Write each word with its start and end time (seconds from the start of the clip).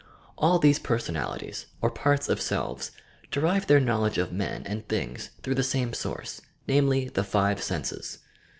All 0.35 0.57
these 0.57 0.79
personalities, 0.79 1.67
or 1.79 1.91
parts 1.91 2.27
of 2.27 2.41
selves, 2.41 2.89
derive 3.29 3.67
their 3.67 3.79
knowledge 3.79 4.17
of 4.17 4.33
men 4.33 4.63
and 4.65 4.83
things 4.87 5.29
through 5.43 5.53
the 5.53 5.61
same 5.61 5.93
source, 5.93 6.41
namely 6.67 7.09
the 7.09 7.23
five 7.23 7.61
senses. 7.61 8.17